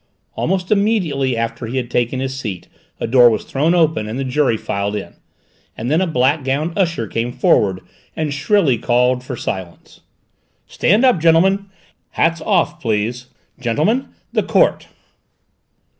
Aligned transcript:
Almost 0.33 0.71
immediately 0.71 1.37
after 1.37 1.67
he 1.67 1.77
had 1.77 1.91
taken 1.91 2.19
his 2.19 2.35
seat 2.35 2.67
a 2.99 3.05
door 3.05 3.29
was 3.29 3.43
thrown 3.45 3.75
open 3.75 4.07
and 4.07 4.17
the 4.17 4.23
jury 4.23 4.57
filed 4.57 4.95
in, 4.95 5.13
and 5.77 5.91
then 5.91 6.01
a 6.01 6.07
black 6.07 6.43
gowned 6.43 6.73
usher 6.75 7.05
came 7.05 7.31
forward 7.31 7.81
and 8.15 8.33
shrilly 8.33 8.79
called 8.79 9.23
for 9.23 9.35
silence. 9.35 10.01
"Stand 10.65 11.05
up, 11.05 11.19
gentlemen! 11.19 11.67
Hats 12.13 12.41
off, 12.41 12.79
please! 12.81 13.27
Gentlemen, 13.59 14.07
the 14.33 14.41
Court!" 14.41 14.87